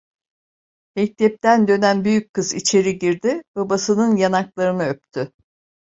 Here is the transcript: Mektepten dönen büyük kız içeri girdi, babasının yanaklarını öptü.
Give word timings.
Mektepten 0.95 1.67
dönen 1.67 2.05
büyük 2.05 2.33
kız 2.33 2.53
içeri 2.53 2.97
girdi, 2.99 3.41
babasının 3.55 4.15
yanaklarını 4.15 4.83
öptü. 4.83 5.31